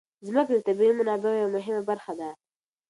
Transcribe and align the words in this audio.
ځمکه 0.27 0.51
د 0.55 0.59
طبیعي 0.67 0.93
منابعو 0.99 1.39
یوه 1.41 1.53
مهمه 1.57 1.81
برخه 1.89 2.13
ده. 2.19 2.29